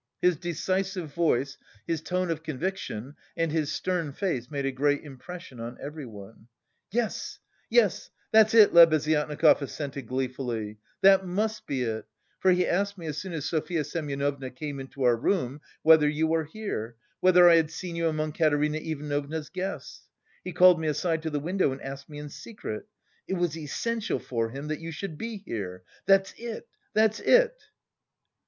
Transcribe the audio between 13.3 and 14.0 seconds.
as Sofya